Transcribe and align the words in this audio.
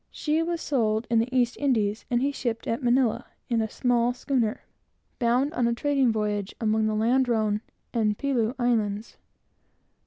She 0.09 0.41
was 0.41 0.61
sold 0.61 1.05
in 1.11 1.19
the 1.19 1.29
East 1.31 1.55
Indies, 1.57 2.05
and 2.09 2.23
he 2.23 2.31
shipped 2.31 2.65
at 2.65 2.81
Manilla, 2.81 3.27
in 3.49 3.61
a 3.61 3.69
small 3.69 4.13
schooner, 4.15 4.61
bound 5.19 5.53
on 5.53 5.67
a 5.67 5.75
trading 5.75 6.11
voyage 6.11 6.55
among 6.59 6.87
the 6.87 6.95
Ladrone 6.95 7.61
and 7.93 8.17
Pelew 8.17 8.55
Islands. 8.57 9.17